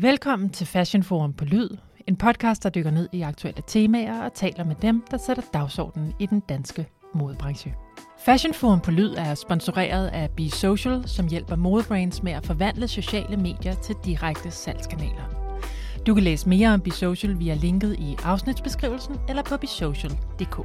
[0.00, 1.68] Velkommen til Fashion Forum på Lyd,
[2.06, 6.14] en podcast, der dykker ned i aktuelle temaer og taler med dem, der sætter dagsordenen
[6.18, 7.74] i den danske modebranche.
[8.24, 12.88] Fashion Forum på Lyd er sponsoreret af Be Social, som hjælper modebrands med at forvandle
[12.88, 15.56] sociale medier til direkte salgskanaler.
[16.06, 20.56] Du kan læse mere om Be Social via linket i afsnitsbeskrivelsen eller på besocial.dk.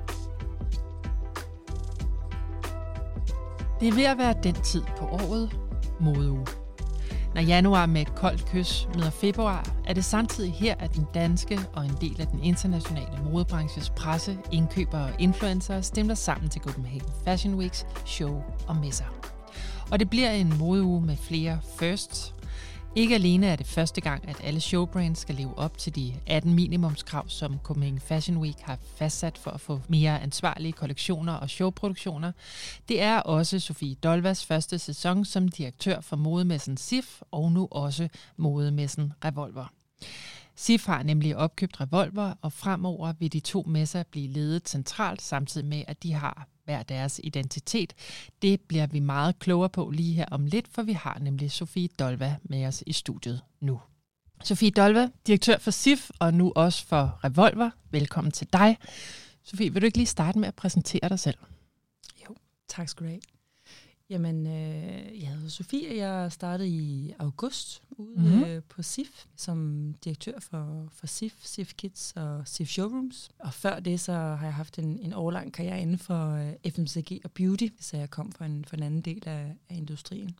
[3.79, 5.59] Det er ved at være den tid på året,
[5.99, 6.60] modeuge.
[7.35, 11.59] Når januar med et koldt kys møder februar, er det samtidig her, at den danske
[11.73, 17.07] og en del af den internationale modebranches presse, indkøbere og influencer stemmer sammen til Copenhagen
[17.25, 19.05] Fashion Weeks show og messer.
[19.91, 22.33] Og det bliver en modeuge med flere firsts,
[22.95, 26.53] ikke alene er det første gang, at alle showbrands skal leve op til de 18
[26.53, 32.31] minimumskrav, som Copenhagen Fashion Week har fastsat for at få mere ansvarlige kollektioner og showproduktioner.
[32.89, 38.07] Det er også Sofie Dolvas første sæson som direktør for modemessen SIF og nu også
[38.37, 39.73] modemessen Revolver.
[40.55, 45.67] SIF har nemlig opkøbt Revolver, og fremover vil de to messer blive ledet centralt, samtidig
[45.67, 47.93] med, at de har hver deres identitet.
[48.41, 51.89] Det bliver vi meget klogere på lige her om lidt, for vi har nemlig Sofie
[51.99, 53.81] Dolva med os i studiet nu.
[54.43, 57.69] Sofie Dolva, direktør for SIF og nu også for Revolver.
[57.91, 58.77] Velkommen til dig.
[59.43, 61.37] Sofie, vil du ikke lige starte med at præsentere dig selv?
[62.29, 62.35] Jo,
[62.67, 63.21] tak skal du have.
[64.11, 68.43] Jamen, øh, jeg hedder Sofie, jeg startede i august ude mm-hmm.
[68.43, 73.29] øh, på SIF som direktør for, for SIF, SIF Kids og SIF Showrooms.
[73.39, 77.21] Og før det, så har jeg haft en, en årlang karriere inden for øh, FMCG
[77.23, 80.35] og beauty, så jeg kom fra en, fra en anden del af, af industrien.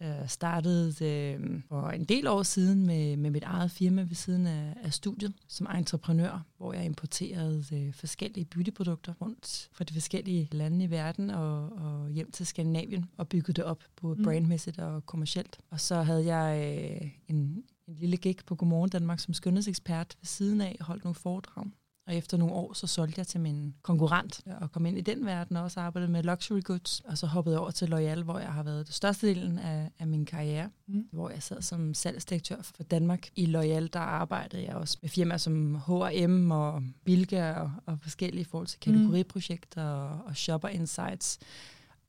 [0.00, 4.46] Jeg startede øh, for en del år siden med, med mit eget firma ved siden
[4.46, 10.48] af, af studiet som entreprenør, hvor jeg importerede øh, forskellige beautyprodukter rundt fra de forskellige
[10.52, 14.24] lande i verden og, og hjem til Skandinavien og byggede det op både mm.
[14.24, 15.58] brandmæssigt og kommercielt.
[15.70, 20.26] Og så havde jeg øh, en, en lille gig på Godmorgen Danmark som skønhedsekspert ved
[20.26, 21.66] siden af holdt nogle foredrag.
[22.08, 25.26] Og efter nogle år, så solgte jeg til min konkurrent og kom ind i den
[25.26, 27.00] verden og også arbejdede med luxury goods.
[27.00, 30.06] Og så hoppede over til Loyal, hvor jeg har været det største delen af, af
[30.06, 30.70] min karriere.
[30.86, 31.08] Mm.
[31.12, 33.28] Hvor jeg sad som salgsdirektør for Danmark.
[33.36, 38.40] I Loyal, der arbejdede jeg også med firmaer som H&M og Bilka og, og forskellige
[38.40, 41.38] i forhold til kategoriprojekter og, og shopper insights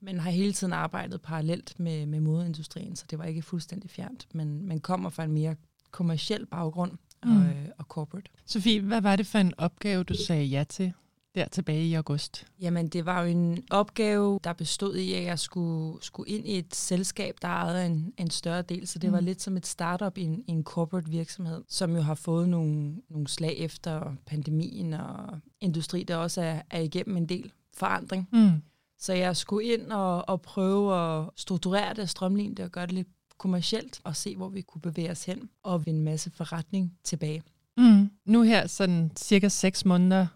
[0.02, 4.28] men har hele tiden arbejdet parallelt med, med modeindustrien, så det var ikke fuldstændig fjernt,
[4.34, 5.56] men man kommer fra en mere
[5.92, 6.92] kommersiel baggrund,
[7.24, 7.41] mm.
[7.41, 8.31] øh, og corporate.
[8.46, 10.94] Sofie, hvad var det for en opgave, du sagde ja til
[11.35, 12.47] der tilbage i august?
[12.62, 16.58] Jamen, det var jo en opgave, der bestod i, at jeg skulle, skulle ind i
[16.58, 19.13] et selskab, der ejede en, en større del, så det mm.
[19.13, 22.50] var lidt som et startup i en, i en corporate virksomhed, som jo har fået
[22.50, 28.29] nogle, nogle slag efter pandemien og industri, der også er, er igennem en del forandring.
[28.31, 28.62] Mm.
[29.00, 32.94] Så jeg skulle ind og, og prøve at strukturere det, strømligne det og gøre det
[32.94, 33.08] lidt
[33.40, 37.44] kommercielt og se, hvor vi kunne bevæge os hen og vinde en masse forretning tilbage.
[37.78, 38.10] Mm.
[38.26, 40.28] Nu her, sådan cirka seks måneder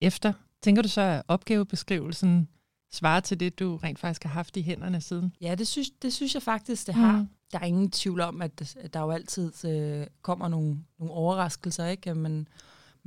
[0.00, 2.48] efter, tænker du så, at opgavebeskrivelsen
[2.92, 5.32] svarer til det, du rent faktisk har haft i hænderne siden?
[5.40, 7.16] Ja, det synes, det synes jeg faktisk, det har.
[7.16, 7.28] Mm.
[7.52, 12.14] Der er ingen tvivl om, at der jo altid øh, kommer nogle, nogle overraskelser, ikke?
[12.14, 12.48] Men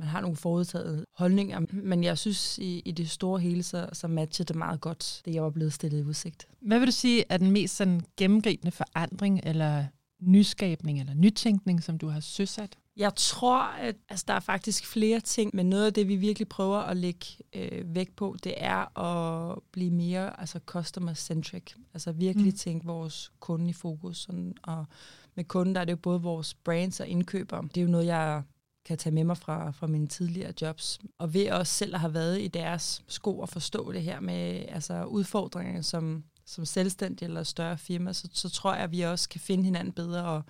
[0.00, 4.08] man har nogle forudtaget holdninger, men jeg synes i, i det store hele, så, så
[4.08, 6.48] matcher det meget godt, det jeg var blevet stillet i udsigt.
[6.60, 9.84] Hvad vil du sige er den mest sådan gennemgribende forandring, eller
[10.20, 12.76] nyskabning, eller nytænkning, som du har søsat?
[12.96, 16.48] Jeg tror, at altså, der er faktisk flere ting, men noget af det, vi virkelig
[16.48, 21.74] prøver at lægge øh, vægt på, det er at blive mere altså customer-centric.
[21.94, 22.56] Altså virkelig mm.
[22.58, 24.18] tænke vores kunde i fokus.
[24.18, 24.86] Sådan, og
[25.34, 27.62] med kunden, der er det jo både vores brands og indkøbere.
[27.62, 28.42] Det er jo noget, jeg
[28.84, 30.98] kan tage med mig fra, fra mine tidligere jobs.
[31.18, 34.64] Og ved også selv at have været i deres sko og forstå det her med
[34.68, 39.28] altså, udfordringer som, som selvstændig eller større firma, så, så tror jeg, at vi også
[39.28, 40.42] kan finde hinanden bedre og,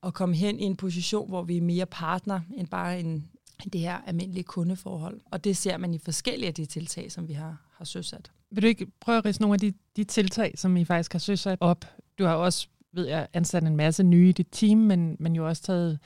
[0.00, 3.28] og komme hen i en position, hvor vi er mere partner end bare en,
[3.72, 5.20] det her almindelige kundeforhold.
[5.30, 8.30] Og det ser man i forskellige af de tiltag, som vi har, har søsat.
[8.50, 11.18] Vil du ikke prøve at rise nogle af de, de tiltag, som I faktisk har
[11.18, 11.84] søsat op?
[12.18, 15.48] Du har også, ved jeg, ansat en masse nye i dit team, men, men jo
[15.48, 15.98] også taget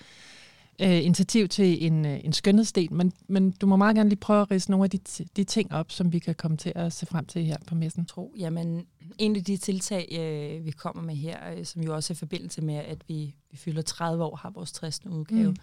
[0.82, 4.42] øh, initiativ til en, øh, en skønhedsdel, men, men du må meget gerne lige prøve
[4.42, 4.98] at rise nogle af de,
[5.36, 8.04] de ting op, som vi kan komme til at se frem til her på messen.
[8.04, 8.86] Tro, jamen,
[9.18, 12.18] en af de tiltag, øh, vi kommer med her, øh, som jo også er i
[12.18, 15.06] forbindelse med, at vi, vi fylder 30 år, har vores 60.
[15.06, 15.56] udgave, mm.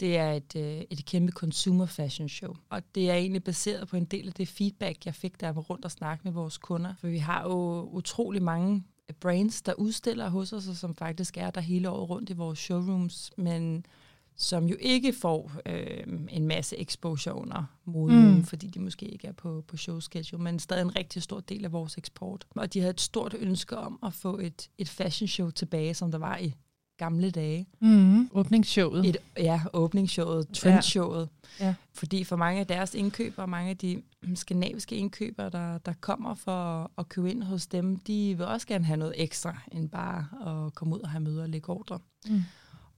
[0.00, 2.54] det er et, øh, et kæmpe consumer fashion show.
[2.70, 5.60] Og det er egentlig baseret på en del af det feedback, jeg fik, der var
[5.60, 6.94] rundt og snakke med vores kunder.
[7.00, 8.84] For vi har jo utrolig mange
[9.20, 12.58] brands, der udstiller hos os, og som faktisk er der hele året rundt i vores
[12.58, 13.86] showrooms, men
[14.36, 18.44] som jo ikke får øh, en masse exposure under moden, mm.
[18.44, 21.64] fordi de måske ikke er på, på show schedule, men stadig en rigtig stor del
[21.64, 22.46] af vores eksport.
[22.50, 26.10] Og de havde et stort ønske om at få et, et fashion show tilbage, som
[26.10, 26.54] der var i
[26.96, 27.66] gamle dage.
[27.80, 29.06] Mm, åbningsshowet.
[29.06, 31.28] Et, ja, åbningsshowet, trendshowet.
[31.60, 31.66] Ja.
[31.66, 31.74] Ja.
[31.92, 34.02] Fordi for mange af deres indkøbere, mange af de
[34.34, 38.84] skandinaviske indkøbere, der, der kommer for at købe ind hos dem, de vil også gerne
[38.84, 40.26] have noget ekstra, end bare
[40.66, 41.98] at komme ud og have møder og lægge ordre.
[42.28, 42.42] Mm.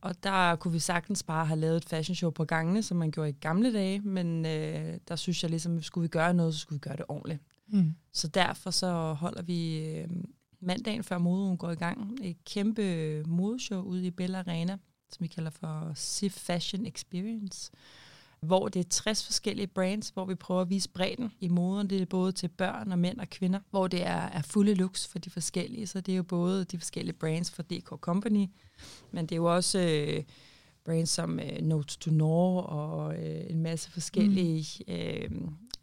[0.06, 3.10] Og der kunne vi sagtens bare have lavet et fashion show på gangene, som man
[3.10, 6.54] gjorde i gamle dage, men øh, der synes jeg ligesom, at skulle vi gøre noget,
[6.54, 7.42] så skulle vi gøre det ordentligt.
[7.68, 7.94] Mm.
[8.12, 10.08] Så derfor så holder vi øh,
[10.60, 14.78] mandagen før moden går i gang et kæmpe modeshow ude i Bella Arena,
[15.10, 17.70] som vi kalder for SIF Fashion Experience
[18.40, 21.90] hvor det er 60 forskellige brands, hvor vi prøver at vise bredden i moden.
[21.90, 25.06] Det er både til børn og mænd og kvinder, hvor det er, er fulde looks
[25.06, 25.86] for de forskellige.
[25.86, 28.46] Så det er jo både de forskellige brands for DK Company,
[29.10, 30.22] men det er jo også øh,
[30.84, 34.94] brands som øh, Notes to Nor og øh, en masse forskellige mm.
[34.94, 35.30] øh,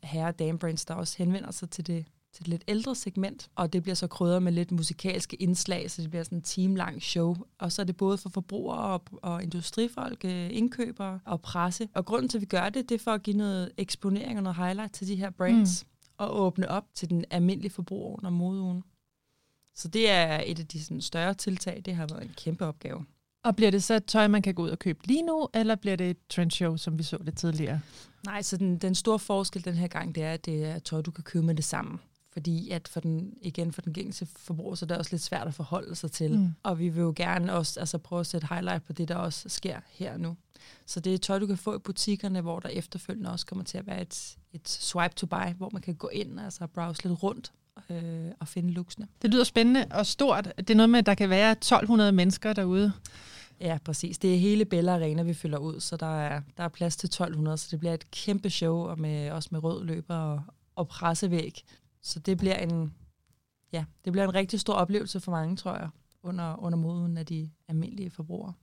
[0.03, 3.74] herre- og dame-brands, der også henvender sig til det til et lidt ældre segment, og
[3.74, 7.35] det bliver så krydret med lidt musikalske indslag, så det bliver sådan en teamlang show.
[7.59, 11.89] Og så er det både for forbrugere og, og industrifolk, øh, indkøbere og presse.
[11.94, 14.44] Og grunden til, at vi gør det, det er for at give noget eksponering og
[14.44, 15.89] noget highlight til de her brands, mm.
[16.18, 18.83] og åbne op til den almindelige forbruger under modeugen.
[19.75, 21.81] Så det er et af de sådan, større tiltag.
[21.85, 23.06] Det har været en kæmpe opgave.
[23.44, 25.95] Og bliver det så tøj, man kan gå ud og købe lige nu, eller bliver
[25.95, 27.81] det et trendshow, som vi så det tidligere?
[28.25, 31.01] Nej, så den, den store forskel den her gang, det er, at det er tøj,
[31.01, 32.00] du kan købe med det samme
[32.33, 35.47] fordi at for den, igen for den gængse forbruger, så er det også lidt svært
[35.47, 36.39] at forholde sig til.
[36.39, 36.53] Mm.
[36.63, 39.50] Og vi vil jo gerne også altså, prøve at sætte highlight på det, der også
[39.50, 40.35] sker her nu.
[40.85, 43.77] Så det er tøj, du kan få i butikkerne, hvor der efterfølgende også kommer til
[43.77, 47.24] at være et, et swipe to buy, hvor man kan gå ind altså browse lidt
[47.24, 47.53] rundt
[47.89, 49.07] øh, og finde looksene.
[49.21, 50.53] Det lyder spændende og stort.
[50.57, 52.94] Det er noget med, at der kan være 1200 mennesker derude.
[53.59, 54.18] Ja, præcis.
[54.18, 57.07] Det er hele Bella Arena, vi fylder ud, så der er, der er plads til
[57.07, 60.41] 1200, så det bliver et kæmpe show, og med, også med rød løber og,
[60.75, 61.63] og pressevæg,
[62.03, 62.94] så det bliver en,
[63.73, 65.89] ja, det bliver en rigtig stor oplevelse for mange, tror jeg,
[66.23, 68.53] under, under moden af de almindelige forbrugere.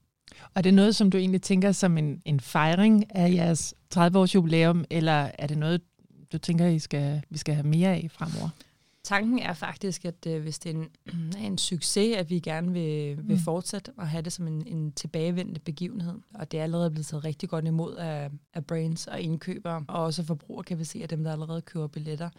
[0.43, 4.35] Og er det noget, som du egentlig tænker som en, en fejring af jeres 30-års
[4.35, 5.81] jubilæum, eller er det noget,
[6.31, 8.49] du tænker, I skal, vi skal have mere af fremover?
[9.03, 10.89] Tanken er faktisk, at øh, hvis det er en,
[11.37, 13.41] er en succes, at vi gerne vil, vil mm.
[13.41, 16.15] fortsætte at have det som en, en tilbagevendende begivenhed.
[16.33, 20.03] Og det er allerede blevet taget rigtig godt imod af, af brains og indkøbere, og
[20.03, 22.29] også forbrugere kan vi se, at dem, der allerede køber billetter.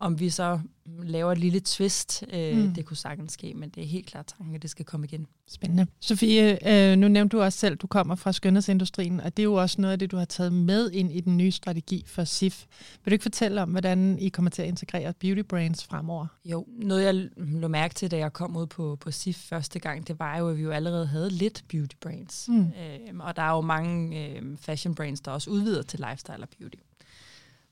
[0.00, 0.60] Om vi så
[1.02, 2.74] laver et lille twist, øh, mm.
[2.74, 5.26] det kunne sagtens ske, men det er helt klart tanken, at det skal komme igen.
[5.48, 5.86] Spændende.
[6.00, 9.44] Sofie, øh, nu nævnte du også selv, at du kommer fra skønhedsindustrien, og det er
[9.44, 12.24] jo også noget af det, du har taget med ind i den nye strategi for
[12.24, 12.64] SIF.
[13.04, 16.26] Vil du ikke fortælle om, hvordan I kommer til at integrere beauty brands fremover?
[16.44, 20.08] Jo, noget jeg lå mærke til, da jeg kom ud på, på SIF første gang,
[20.08, 22.48] det var jo, at vi jo allerede havde lidt beauty brands.
[22.48, 22.60] Mm.
[22.60, 26.48] Øh, og der er jo mange øh, fashion brands, der også udvider til lifestyle og
[26.58, 26.78] beauty.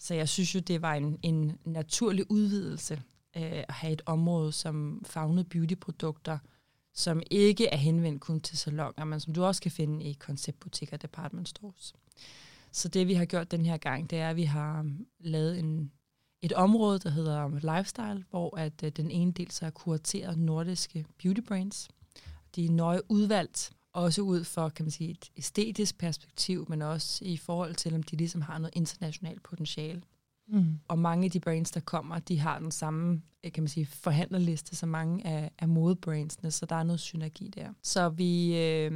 [0.06, 2.94] Så jeg synes jo, det var en, en naturlig udvidelse
[3.36, 6.38] øh, at have et område som fagnede beautyprodukter,
[6.94, 10.96] som ikke er henvendt kun til salonger, men som du også kan finde i konceptbutikker
[10.96, 11.94] og department stores.
[12.72, 15.58] Så det vi har gjort den her gang, det er, at vi har um, lavet
[15.58, 15.92] en,
[16.42, 20.38] et område, der hedder um, Lifestyle, hvor at øh, den ene del så er kurateret
[20.38, 21.88] nordiske beauty brands.
[22.56, 27.24] De er nøje udvalgt også ud for, kan man sige, et æstetisk perspektiv, men også
[27.24, 30.02] i forhold til, om de ligesom har noget internationalt potentiale.
[30.48, 30.78] Mm.
[30.88, 33.86] Og mange af de brands, der kommer, de har den samme øh, kan man sige,
[33.86, 37.72] forhandlerliste som mange af, af modebrandsene, så der er noget synergi der.
[37.82, 38.92] Så vi øh,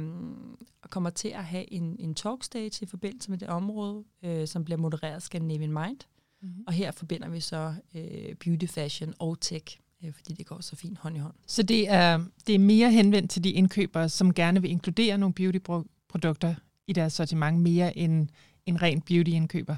[0.89, 4.77] kommer til at have en, en talkstage i forbindelse med det område, øh, som bliver
[4.77, 5.99] modereret af Scandinavian Mind.
[6.41, 6.63] Mm-hmm.
[6.67, 9.79] Og her forbinder vi så øh, beauty, fashion og tech
[10.13, 11.33] fordi det går så fint hånd i hånd.
[11.47, 15.33] Så det er, det er mere henvendt til de indkøbere, som gerne vil inkludere nogle
[15.33, 16.55] beautyprodukter
[16.87, 18.27] i deres sortiment, mere end
[18.65, 19.75] en ren beauty-indkøber?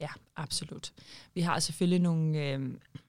[0.00, 0.92] Ja, absolut.
[1.34, 2.60] Vi har selvfølgelig nogle, øh,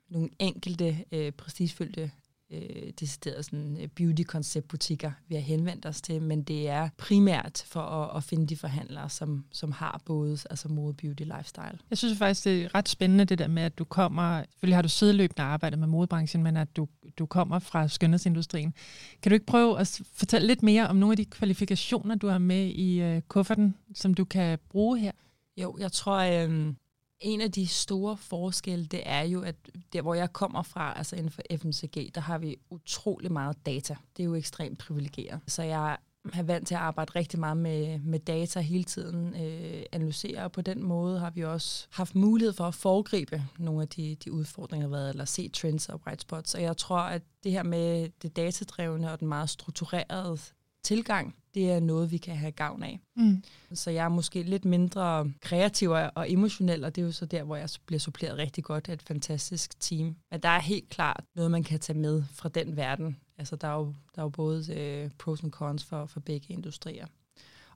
[0.09, 2.11] nogle enkelte øh, prestigefyldte
[2.51, 7.79] øh, deciderede sådan, øh, beauty-konceptbutikker, vi har henvendt os til, men det er primært for
[7.79, 11.79] at, at finde de forhandlere, som, som har både altså mode, beauty, lifestyle.
[11.89, 14.81] Jeg synes faktisk, det er ret spændende det der med, at du kommer, selvfølgelig har
[14.81, 18.73] du sideløbende arbejdet med modebranchen, men at du, du kommer fra skønhedsindustrien.
[19.21, 22.37] Kan du ikke prøve at fortælle lidt mere om nogle af de kvalifikationer, du har
[22.37, 25.11] med i øh, kufferten, som du kan bruge her?
[25.57, 26.73] Jo, jeg tror, øh,
[27.19, 29.55] en af de store forskelle, det er jo, at
[29.93, 33.95] der hvor jeg kommer fra, altså inden for FMCG, der har vi utrolig meget data.
[34.17, 35.39] Det er jo ekstremt privilegeret.
[35.47, 35.97] Så jeg
[36.33, 40.51] er vant til at arbejde rigtig meget med, med data hele tiden, øh, analysere, og
[40.51, 44.31] på den måde har vi også haft mulighed for at foregribe nogle af de, de
[44.31, 46.55] udfordringer, der har været, eller se trends og bright spots.
[46.55, 50.37] Og jeg tror, at det her med det datadrevne og den meget strukturerede
[50.83, 52.99] tilgang, det er noget, vi kan have gavn af.
[53.15, 53.43] Mm.
[53.73, 57.43] Så jeg er måske lidt mindre kreativ og emotionel, og det er jo så der,
[57.43, 60.15] hvor jeg bliver suppleret rigtig godt af et fantastisk team.
[60.31, 63.67] Men der er helt klart noget, man kan tage med fra den verden Altså, der
[63.67, 67.07] er jo, der er jo både øh, pros and cons for, for begge industrier.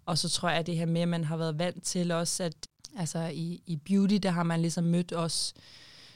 [0.06, 2.44] Og så tror jeg, at det her med, at man har været vant til også,
[2.44, 2.68] at
[2.98, 5.54] altså, i, i beauty, der har man ligesom mødt os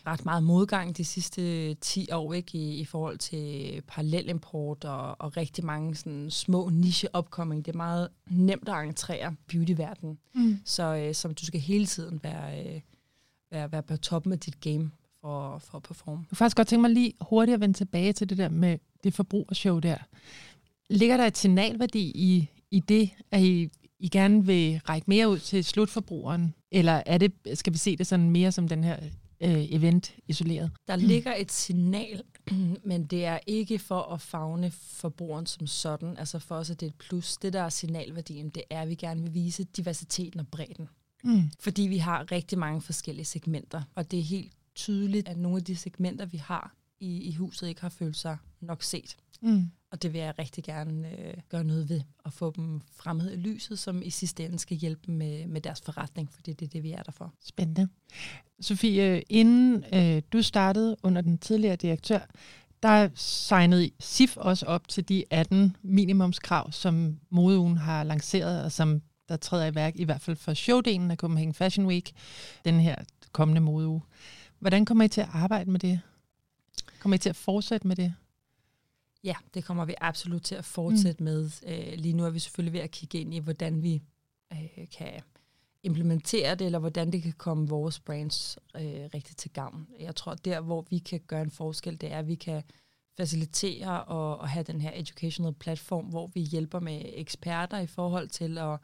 [0.07, 5.37] ret meget modgang de sidste 10 år ikke, i, i forhold til parallelimport og, og
[5.37, 7.65] rigtig mange sådan, små niche opkoming.
[7.65, 10.59] Det er meget nemt at entrere beautyverdenen, mm.
[10.65, 12.81] så øh, som du skal hele tiden være, øh,
[13.51, 14.91] være, være på toppen af dit game
[15.21, 16.19] for, for at performe.
[16.19, 18.77] Jeg kunne faktisk godt tænke mig lige hurtigt at vende tilbage til det der med
[19.03, 19.97] det forbrugershow der.
[20.89, 25.39] Ligger der et signalværdi i, i det, at I, I gerne vil række mere ud
[25.39, 26.53] til slutforbrugeren?
[26.71, 28.97] Eller er det, skal vi se det sådan mere som den her
[29.41, 30.71] øh, event isoleret?
[30.87, 32.21] Der ligger et signal,
[32.83, 36.17] men det er ikke for at fagne forbrugeren som sådan.
[36.17, 37.37] Altså for os er det et plus.
[37.37, 40.89] Det, der er signalværdien, det er, at vi gerne vil vise diversiteten og bredden.
[41.23, 41.51] Mm.
[41.59, 45.63] Fordi vi har rigtig mange forskellige segmenter, og det er helt tydeligt, at nogle af
[45.63, 49.17] de segmenter, vi har i, i huset, ikke har følt sig nok set.
[49.41, 49.71] Mm.
[49.91, 53.35] Og det vil jeg rigtig gerne øh, gøre noget ved, og få dem fremhed i
[53.35, 56.67] lyset, som i sidste ende skal hjælpe dem med, med deres forretning, for det er
[56.67, 57.33] det, vi er der for.
[57.43, 57.87] Spændende.
[58.61, 62.19] Sofie, inden øh, du startede under den tidligere direktør,
[62.83, 69.01] der signede SIF også op til de 18 minimumskrav, som modeugen har lanceret, og som
[69.29, 72.11] der træder i værk, i hvert fald for showdelen af Copenhagen Fashion Week,
[72.65, 72.95] den her
[73.31, 74.01] kommende modeuge.
[74.59, 75.99] Hvordan kommer I til at arbejde med det?
[76.99, 78.13] Kommer I til at fortsætte med det?
[79.23, 81.23] Ja, det kommer vi absolut til at fortsætte mm.
[81.23, 81.49] med.
[81.67, 84.01] Øh, lige nu er vi selvfølgelig ved at kigge ind i, hvordan vi
[84.53, 85.21] øh, kan
[85.83, 89.87] implementere det, eller hvordan det kan komme vores brands øh, rigtigt til gavn.
[89.99, 92.63] Jeg tror, der hvor vi kan gøre en forskel, det er, at vi kan
[93.17, 98.27] facilitere og, og have den her educational platform, hvor vi hjælper med eksperter i forhold
[98.27, 98.79] til at,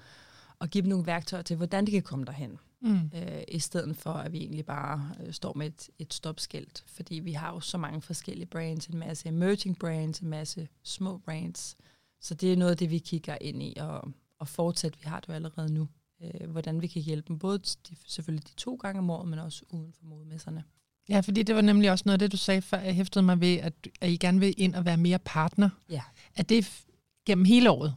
[0.62, 3.12] at give dem nogle værktøjer til, hvordan de kan komme derhen mm.
[3.15, 6.84] øh, i stedet for at vi egentlig bare øh, står med et, et stopskilt.
[6.88, 11.17] Fordi vi har jo så mange forskellige brands, en masse emerging brands, en masse små
[11.17, 11.77] brands.
[12.22, 15.19] Så det er noget af det, vi kigger ind i, og, og fortsat, vi har
[15.19, 15.88] det jo allerede nu.
[16.24, 19.39] Øh, hvordan vi kan hjælpe dem, både de, selvfølgelig de to gange om året, men
[19.39, 20.63] også uden for modmesserne.
[21.10, 23.41] Ja, fordi det var nemlig også noget af det, du sagde før, jeg hæftede mig
[23.41, 25.69] ved, at, at I gerne vil ind og være mere partner.
[25.89, 26.01] Ja.
[26.36, 26.86] Er det
[27.25, 27.96] gennem hele året?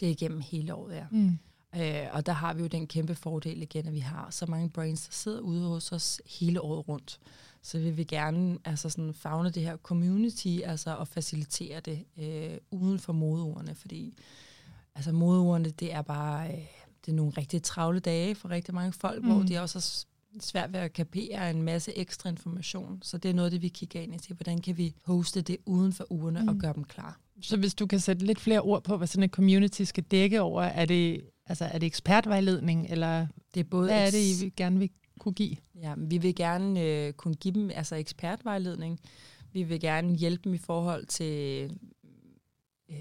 [0.00, 1.06] Det er gennem hele året, ja.
[1.10, 1.38] Mm.
[1.76, 4.70] Øh, og der har vi jo den kæmpe fordel igen, at vi har så mange
[4.70, 7.20] brains, der sidder ude hos os hele året rundt.
[7.62, 12.58] Så vi vil gerne altså sådan fagne det her community altså, og facilitere det øh,
[12.70, 14.14] uden for modeordene, fordi
[14.94, 16.66] altså, modeordene, det er bare øh,
[17.06, 19.30] det er nogle rigtig travle dage for rigtig mange folk, mm.
[19.30, 22.98] hvor de også har svært ved at kapere en masse ekstra information.
[23.02, 24.34] Så det er noget, det vi kigger ind i til.
[24.34, 26.48] Hvordan kan vi hoste det uden for ugerne mm.
[26.48, 27.20] og gøre dem klar?
[27.40, 30.40] Så hvis du kan sætte lidt flere ord på, hvad sådan en community skal dække
[30.40, 34.52] over, er det Altså er det ekspertvejledning, eller det er både hvad er det, I
[34.56, 35.56] gerne vil kunne give?
[35.74, 39.00] Ja, vi vil gerne øh, kunne give dem altså ekspertvejledning.
[39.52, 41.64] Vi vil gerne hjælpe dem i forhold til
[42.90, 42.96] øh,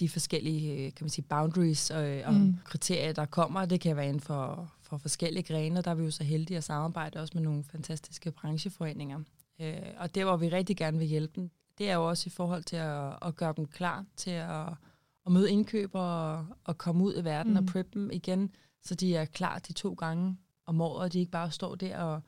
[0.00, 2.56] de forskellige øh, kan man sige, boundaries og, og mm.
[2.64, 3.64] kriterier, der kommer.
[3.64, 6.64] Det kan være inden for, for forskellige grene, der er vi jo så heldige at
[6.64, 9.20] samarbejde også med nogle fantastiske brancheforeninger.
[9.60, 12.30] Øh, og det, hvor vi rigtig gerne vil hjælpe dem, det er jo også i
[12.30, 14.66] forhold til at, at gøre dem klar til at
[15.26, 17.58] at møde indkøbere og, og komme ud i verden mm.
[17.58, 18.50] og prep dem igen,
[18.82, 20.36] så de er klar de to gange
[20.66, 22.20] om året, og de ikke bare står der og,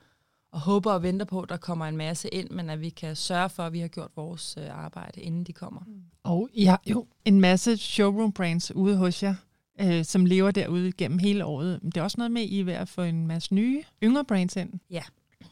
[0.52, 3.16] og håber og venter på, at der kommer en masse ind, men at vi kan
[3.16, 5.80] sørge for, at vi har gjort vores øh, arbejde, inden de kommer.
[5.86, 6.02] Mm.
[6.22, 9.34] Og I har jo en masse showroom brands ude hos jer,
[9.80, 11.80] øh, som lever derude gennem hele året.
[11.82, 14.24] Det er også noget med, at I er ved at få en masse nye, yngre
[14.24, 14.72] brands ind.
[14.90, 15.02] Ja,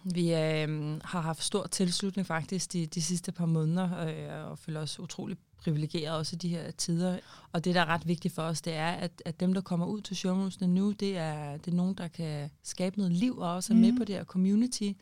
[0.05, 4.81] vi øh, har haft stor tilslutning faktisk de, de sidste par måneder, øh, og føler
[4.81, 7.19] os utrolig privilegeret også i de her tider.
[7.53, 9.87] Og det, der er ret vigtigt for os, det er, at, at dem, der kommer
[9.87, 13.55] ud til showroomsene nu, det er, det er nogen, der kan skabe noget liv og
[13.55, 13.99] også er med mm.
[13.99, 14.93] på det her community,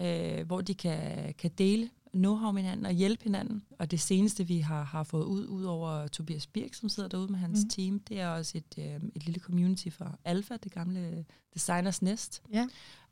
[0.00, 3.62] øh, hvor de kan, kan dele know-how med hinanden og hjælpe hinanden.
[3.78, 7.32] Og det seneste, vi har, har fået ud, ud over Tobias Birk, som sidder derude
[7.32, 7.68] med hans mm.
[7.68, 12.42] team, det er også et, øh, et lille community for Alpha, det gamle Designers Nest.
[12.52, 12.66] Ja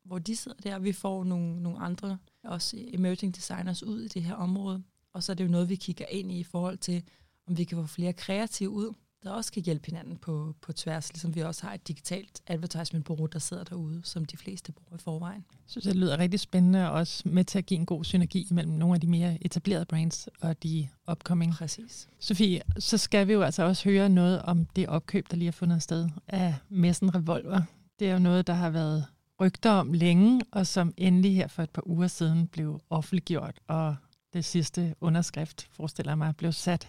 [0.04, 4.22] hvor de sidder der, vi får nogle, nogle andre, også emerging designers ud i det
[4.22, 4.82] her område.
[5.14, 7.02] Og så er det jo noget, vi kigger ind i i forhold til,
[7.48, 11.12] om vi kan få flere kreative ud, der også kan hjælpe hinanden på, på tværs,
[11.12, 14.98] ligesom vi også har et digitalt advertisement-bureau, der sidder derude, som de fleste bruger i
[14.98, 15.44] forvejen.
[15.66, 18.72] Så det lyder rigtig spændende, og også med til at give en god synergi mellem
[18.72, 21.52] nogle af de mere etablerede brands og de upcoming.
[21.52, 22.08] Præcis.
[22.20, 25.52] Sofie, så skal vi jo altså også høre noget om det opkøb, der lige har
[25.52, 27.62] fundet sted af Messen Revolver.
[27.98, 29.06] Det er jo noget, der har været
[29.42, 33.96] rygter om længe, og som endelig her for et par uger siden blev offentliggjort, og
[34.32, 36.88] det sidste underskrift, forestiller mig, blev sat.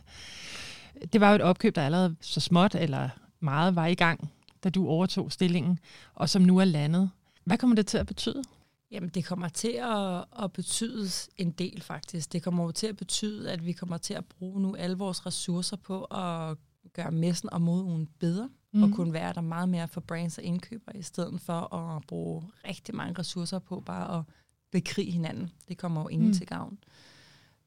[1.13, 4.31] Det var jo et opkøb, der allerede så småt eller meget var i gang,
[4.63, 5.79] da du overtog stillingen,
[6.13, 7.09] og som nu er landet.
[7.43, 8.43] Hvad kommer det til at betyde?
[8.91, 12.33] Jamen, det kommer til at, at betyde en del, faktisk.
[12.33, 15.25] Det kommer jo til at betyde, at vi kommer til at bruge nu alle vores
[15.25, 16.57] ressourcer på at
[16.93, 18.83] gøre messen og modugen bedre, mm.
[18.83, 22.43] og kunne være der meget mere for brands og indkøbere, i stedet for at bruge
[22.67, 24.23] rigtig mange ressourcer på bare at
[24.71, 25.51] bekrige hinanden.
[25.67, 26.33] Det kommer jo ingen mm.
[26.33, 26.77] til gavn.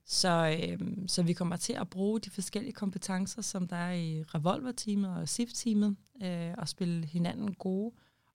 [0.05, 4.23] Så, øhm, så vi kommer til at bruge de forskellige kompetencer, som der er i
[4.23, 7.95] Revolver-teamet og SIF-teamet, øh, og spille hinanden gode.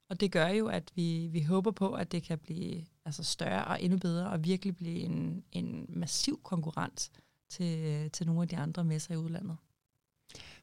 [0.09, 3.65] Og det gør jo, at vi, vi håber på, at det kan blive altså større
[3.65, 7.11] og endnu bedre, og virkelig blive en, en massiv konkurrent
[7.49, 9.57] til, til nogle af de andre messer i udlandet.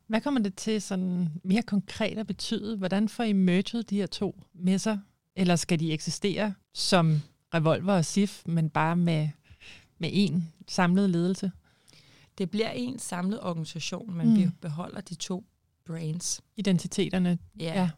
[0.09, 2.77] Hvad kommer det til sådan mere konkret at betyde?
[2.77, 4.99] Hvordan får I merget de her to messer?
[5.37, 7.21] Eller skal de eksistere som
[7.55, 9.29] Revolver og SIF, men bare med,
[9.99, 11.53] med én samlet ledelse?
[12.39, 14.37] Det bliver en samlet organisation, men mm.
[14.37, 15.45] vi beholder de to
[15.87, 16.41] brands.
[16.57, 17.39] Identiteterne.
[17.61, 17.91] Ja.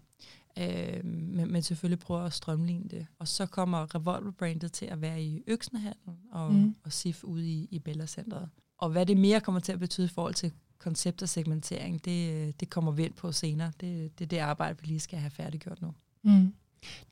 [0.57, 0.97] ja.
[0.97, 3.07] Øh, men, men selvfølgelig prøver at strømligne det.
[3.19, 6.75] Og så kommer Revolver-brandet til at være i Øksenhallen og, mm.
[6.85, 8.49] og SIF ude i, i Bella Centeret.
[8.79, 12.61] Og hvad det mere kommer til at betyde i forhold til koncept og segmentering, det,
[12.61, 13.73] det kommer vi ind på senere.
[13.81, 15.95] Det, det er det arbejde, vi lige skal have færdiggjort nu.
[16.23, 16.53] Mm.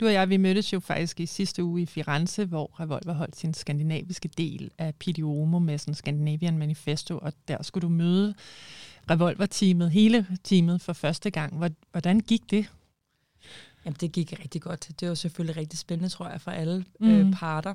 [0.01, 3.37] Du og jeg, vi mødtes jo faktisk i sidste uge i Firenze, hvor Revolver holdt
[3.37, 8.35] sin skandinaviske del af PDOMO med sådan Scandinavian Manifesto, og der skulle du møde
[9.11, 11.73] Revolver-teamet, hele teamet for første gang.
[11.91, 12.71] Hvordan gik det?
[13.85, 14.91] Jamen, det gik rigtig godt.
[15.01, 17.09] Det var selvfølgelig rigtig spændende, tror jeg, for alle mm.
[17.09, 17.75] øh, parter.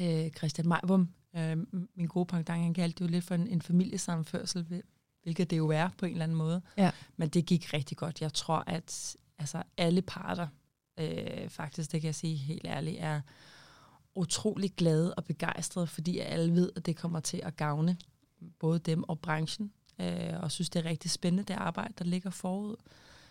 [0.00, 1.56] Øh, Christian Majbom, øh,
[1.94, 4.82] min gode pendant, han kaldte det jo lidt for en, en familiesammenførsel,
[5.22, 6.62] hvilket det jo er på en eller anden måde.
[6.76, 6.90] Ja.
[7.16, 8.20] Men det gik rigtig godt.
[8.20, 10.46] Jeg tror, at altså, alle parter
[10.98, 13.20] øh, faktisk, det kan jeg sige helt ærligt, er
[14.14, 17.96] utrolig glade og begejstrede, fordi alle ved, at det kommer til at gavne
[18.58, 22.30] både dem og branchen, øh, og synes, det er rigtig spændende, det arbejde, der ligger
[22.30, 22.76] forud.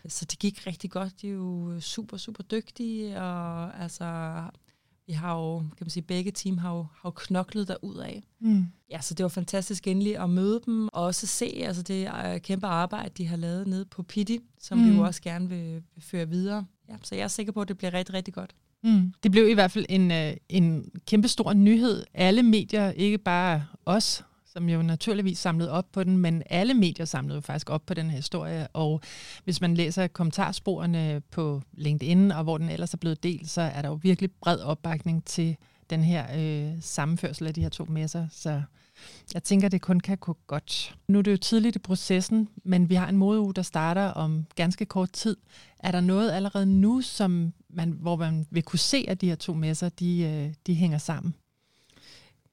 [0.07, 1.21] Så det gik rigtig godt.
[1.21, 4.03] De er jo super, super dygtige, og altså,
[5.07, 8.23] vi har jo, kan man sige, begge team har jo, har jo knoklet derud af.
[8.39, 8.65] Mm.
[8.89, 12.39] Ja, så det var fantastisk endelig at møde dem, og også se altså det øh,
[12.39, 14.89] kæmpe arbejde, de har lavet nede på Pity, som mm.
[14.89, 16.65] vi jo også gerne vil, vil føre videre.
[16.89, 18.55] Ja, så jeg er sikker på, at det bliver rigtig, rigtig godt.
[18.83, 19.13] Mm.
[19.23, 22.03] Det blev i hvert fald en, øh, en kæmpe stor nyhed.
[22.13, 24.23] Alle medier, ikke bare os,
[24.53, 27.93] som jo naturligvis samlede op på den, men alle medier samlede jo faktisk op på
[27.93, 29.01] den her historie, og
[29.43, 33.81] hvis man læser kommentarsporene på LinkedIn, og hvor den ellers er blevet delt, så er
[33.81, 35.57] der jo virkelig bred opbakning til
[35.89, 38.61] den her øh, sammenførsel af de her to messer, så
[39.33, 40.95] jeg tænker, det kun kan gå godt.
[41.07, 44.45] Nu er det jo tidligt i processen, men vi har en modeuge, der starter om
[44.55, 45.37] ganske kort tid.
[45.79, 49.35] Er der noget allerede nu, som man, hvor man vil kunne se, at de her
[49.35, 51.33] to messer, de, øh, de hænger sammen?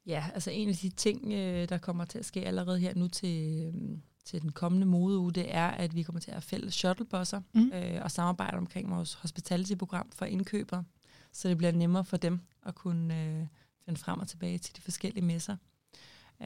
[0.08, 3.08] Ja, altså en af de ting, øh, der kommer til at ske allerede her nu
[3.08, 6.74] til, øh, til den kommende modeuge, det er, at vi kommer til at have fælles
[6.74, 7.70] shuttlebusser mm.
[7.74, 10.84] øh, og samarbejde omkring vores hospitality-program for indkøbere,
[11.32, 13.46] så det bliver nemmere for dem at kunne øh,
[13.84, 15.56] finde frem og tilbage til de forskellige messer.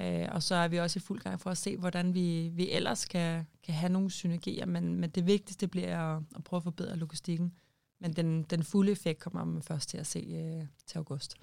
[0.01, 2.71] Øh, og så er vi også i fuld gang for at se, hvordan vi, vi
[2.71, 6.65] ellers kan, kan have nogle synergier, men, men det vigtigste bliver at, at prøve at
[6.65, 7.53] forbedre logistikken.
[8.01, 11.37] Men den, den fulde effekt kommer man først til at se øh, til august.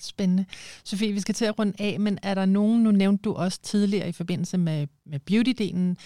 [0.00, 0.44] Spændende.
[0.84, 3.60] Sofie, vi skal til at runde af, men er der nogen, nu nævnte du også
[3.62, 5.96] tidligere i forbindelse med, med beauty-delen,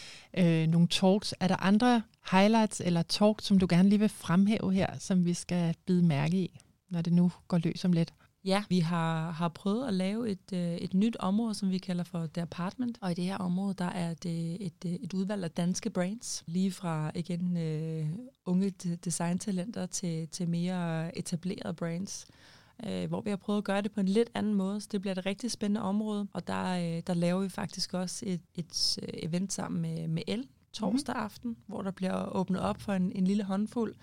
[0.43, 1.35] øh, nogle talks.
[1.41, 5.35] Er der andre highlights eller talks, som du gerne lige vil fremhæve her, som vi
[5.35, 8.13] skal bide mærke i, når det nu går løs om lidt?
[8.45, 12.05] Ja, vi har, har prøvet at lave et, øh, et nyt område, som vi kalder
[12.05, 12.99] for The Apartment.
[13.01, 16.45] Og i det her område, der er det et, øh, et udvalg af danske brands.
[16.47, 18.09] Lige fra igen øh,
[18.47, 18.71] unge
[19.05, 22.27] designtalenter til, til mere etablerede brands
[22.87, 25.01] øh, hvor vi har prøvet at gøre det på en lidt anden måde, så det
[25.01, 26.29] bliver et rigtig spændende område.
[26.33, 30.23] Og der, øh, der laver vi faktisk også et, et øh, event sammen med, med
[30.27, 31.23] El torsdag mm.
[31.23, 33.95] aften, hvor der bliver åbnet op for en, en lille håndfuld,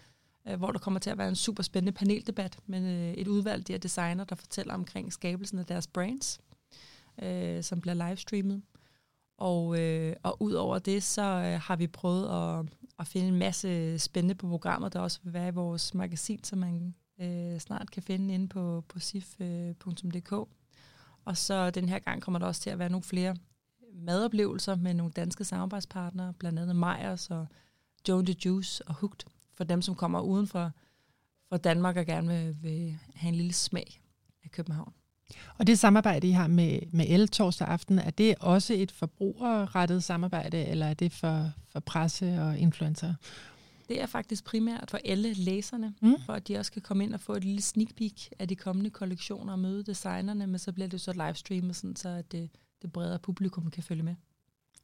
[0.48, 3.70] øh, hvor der kommer til at være en super spændende paneldebat med øh, et udvalg
[3.70, 6.40] af designer, der fortæller omkring skabelsen af deres brands,
[7.22, 8.62] øh, som bliver livestreamet.
[9.38, 12.66] Og, øh, og ud over det, så øh, har vi prøvet at,
[13.00, 16.56] at finde en masse spændende på programmer, der også vil være i vores magasin, så
[16.56, 20.32] man øh, snart kan finde inde på, på sif.dk.
[20.32, 20.45] Øh,
[21.25, 23.36] og så den her gang kommer der også til at være nogle flere
[23.93, 27.47] madoplevelser med nogle danske samarbejdspartnere, blandt andet Meyers og
[28.08, 30.71] Joan the Juice og Hooked, for dem, som kommer uden for,
[31.49, 34.01] for Danmark og gerne vil, vil have en lille smag
[34.43, 34.93] af København.
[35.58, 40.03] Og det samarbejde, I har med, med El torsdag aften, er det også et forbrugerrettet
[40.03, 43.13] samarbejde, eller er det for, for presse og influencer?
[43.89, 46.15] Det er faktisk primært for alle læserne, mm.
[46.26, 48.56] for at de også kan komme ind og få et lille sneak peek af de
[48.56, 52.50] kommende kollektioner og møde designerne, men så bliver det så livestreamet, sådan, så at det,
[52.82, 54.15] det bredere publikum kan følge med.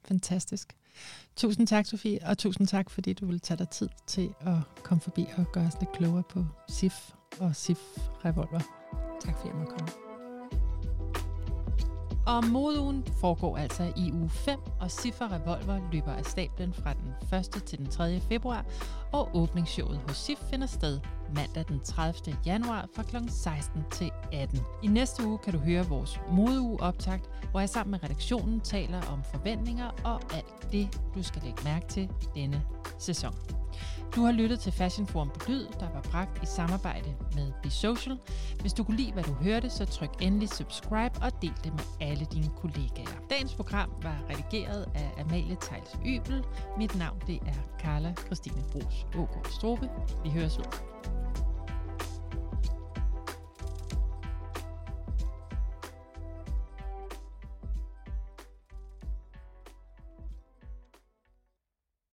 [0.06, 0.76] Fantastisk.
[1.36, 5.02] Tusind tak, Sofie, og tusind tak, fordi du ville tage dig tid til at komme
[5.02, 7.80] forbi og gøre os lidt klogere på SIF og SIF
[8.26, 8.60] Revolver.
[9.22, 10.13] Tak fordi jeg måtte komme.
[12.26, 17.40] Og modugen foregår altså i uge 5, og Siffer Revolver løber af stablen fra den
[17.40, 17.64] 1.
[17.66, 18.20] til den 3.
[18.20, 18.66] februar,
[19.12, 21.00] og åbningsshowet hos SIF finder sted
[21.36, 22.38] mandag den 30.
[22.46, 23.16] januar fra kl.
[23.28, 24.60] 16 til 18.
[24.84, 29.02] I næste uge kan du høre vores modeuge optakt, hvor jeg sammen med redaktionen taler
[29.12, 32.64] om forventninger og alt det, du skal lægge mærke til denne
[33.00, 33.36] sæson.
[34.16, 37.70] Du har lyttet til Fashion Forum på Lyd, der var bragt i samarbejde med Be
[37.70, 38.18] Social.
[38.62, 42.08] Hvis du kunne lide, hvad du hørte, så tryk endelig subscribe og del det med
[42.08, 43.20] alle dine kollegaer.
[43.30, 46.44] Dagens program var redigeret af Amalie Tejls Ybel.
[46.78, 49.90] Mit navn det er Carla Christine Brugs Ågaard Strobe.
[50.24, 50.94] Vi høres ud.